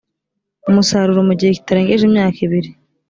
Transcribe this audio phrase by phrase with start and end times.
[0.69, 2.69] umusaruro mu gihe kitarengeje imyaka ibiri